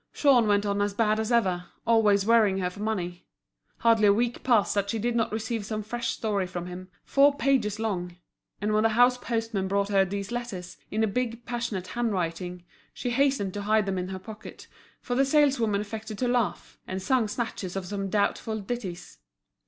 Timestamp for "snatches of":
17.27-17.85